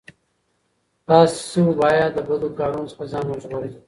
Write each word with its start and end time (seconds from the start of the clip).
تاسو 1.07 1.61
باید 1.81 2.11
له 2.17 2.21
بدو 2.29 2.47
کارونو 2.59 2.89
څخه 2.91 3.03
ځان 3.11 3.25
وژغورئ. 3.27 3.69